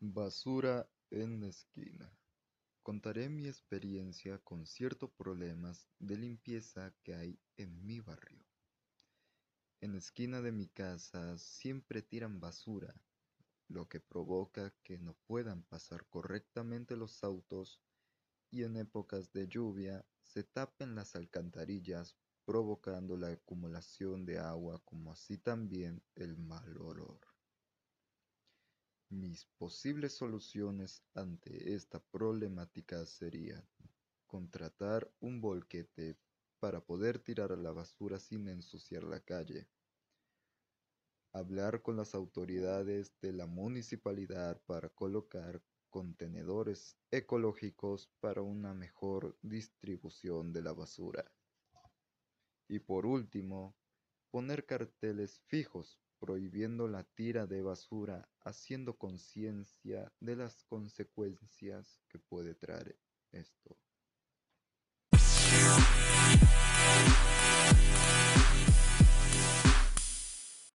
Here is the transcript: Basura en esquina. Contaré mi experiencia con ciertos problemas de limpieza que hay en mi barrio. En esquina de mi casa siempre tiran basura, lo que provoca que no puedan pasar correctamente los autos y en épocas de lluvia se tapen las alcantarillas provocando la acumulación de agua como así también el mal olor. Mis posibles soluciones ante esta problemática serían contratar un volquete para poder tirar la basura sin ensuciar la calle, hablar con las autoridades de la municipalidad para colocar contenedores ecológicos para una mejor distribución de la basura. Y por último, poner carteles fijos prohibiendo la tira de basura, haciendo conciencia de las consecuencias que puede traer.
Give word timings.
Basura 0.00 0.88
en 1.10 1.42
esquina. 1.42 2.08
Contaré 2.84 3.28
mi 3.28 3.48
experiencia 3.48 4.38
con 4.38 4.64
ciertos 4.64 5.10
problemas 5.10 5.88
de 5.98 6.16
limpieza 6.16 6.94
que 7.02 7.16
hay 7.16 7.40
en 7.56 7.84
mi 7.84 7.98
barrio. 7.98 8.46
En 9.80 9.96
esquina 9.96 10.40
de 10.40 10.52
mi 10.52 10.68
casa 10.68 11.36
siempre 11.36 12.00
tiran 12.00 12.38
basura, 12.38 12.94
lo 13.66 13.88
que 13.88 13.98
provoca 13.98 14.72
que 14.84 14.98
no 14.98 15.16
puedan 15.26 15.64
pasar 15.64 16.06
correctamente 16.06 16.96
los 16.96 17.24
autos 17.24 17.80
y 18.52 18.62
en 18.62 18.76
épocas 18.76 19.32
de 19.32 19.48
lluvia 19.48 20.06
se 20.22 20.44
tapen 20.44 20.94
las 20.94 21.16
alcantarillas 21.16 22.14
provocando 22.44 23.16
la 23.16 23.32
acumulación 23.32 24.24
de 24.24 24.38
agua 24.38 24.80
como 24.84 25.10
así 25.10 25.38
también 25.38 26.04
el 26.14 26.36
mal 26.36 26.80
olor. 26.80 27.37
Mis 29.20 29.46
posibles 29.58 30.12
soluciones 30.12 31.02
ante 31.12 31.74
esta 31.74 31.98
problemática 31.98 33.04
serían 33.04 33.66
contratar 34.28 35.10
un 35.18 35.40
volquete 35.40 36.16
para 36.60 36.80
poder 36.80 37.18
tirar 37.18 37.50
la 37.58 37.72
basura 37.72 38.20
sin 38.20 38.46
ensuciar 38.46 39.02
la 39.02 39.18
calle, 39.18 39.66
hablar 41.32 41.82
con 41.82 41.96
las 41.96 42.14
autoridades 42.14 43.12
de 43.20 43.32
la 43.32 43.46
municipalidad 43.46 44.62
para 44.66 44.88
colocar 44.88 45.60
contenedores 45.90 46.96
ecológicos 47.10 48.08
para 48.20 48.42
una 48.42 48.72
mejor 48.72 49.36
distribución 49.42 50.52
de 50.52 50.62
la 50.62 50.74
basura. 50.74 51.28
Y 52.68 52.78
por 52.78 53.04
último, 53.04 53.74
poner 54.30 54.64
carteles 54.64 55.40
fijos 55.48 55.98
prohibiendo 56.18 56.88
la 56.88 57.04
tira 57.04 57.46
de 57.46 57.62
basura, 57.62 58.28
haciendo 58.40 58.98
conciencia 58.98 60.12
de 60.20 60.36
las 60.36 60.64
consecuencias 60.64 62.00
que 62.08 62.18
puede 62.18 62.54
traer. 62.54 62.98